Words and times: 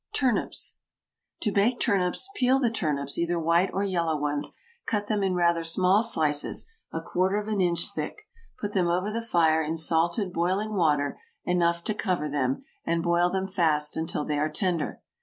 TURNIPS. 0.13 0.77
To 1.41 1.51
bake 1.51 1.79
turnips, 1.79 2.27
peel 2.35 2.57
the 2.57 2.71
turnips, 2.71 3.19
either 3.19 3.37
white 3.39 3.69
or 3.71 3.83
yellow 3.83 4.17
ones, 4.17 4.49
cut 4.87 5.05
them 5.05 5.21
in 5.21 5.35
rather 5.35 5.63
small 5.63 6.01
slices, 6.01 6.65
a 6.91 7.03
quarter 7.03 7.37
of 7.37 7.47
an 7.47 7.61
inch 7.61 7.87
thick; 7.93 8.23
put 8.59 8.73
them 8.73 8.87
over 8.87 9.11
the 9.11 9.21
fire 9.21 9.61
in 9.61 9.77
salted 9.77 10.33
boiling 10.33 10.73
water 10.73 11.19
enough 11.45 11.83
to 11.83 11.93
cover 11.93 12.27
them, 12.27 12.63
and 12.83 13.03
boil 13.03 13.29
them 13.29 13.47
fast 13.47 13.95
until 13.95 14.25
they 14.25 14.39
are 14.39 14.49
tender. 14.49 15.03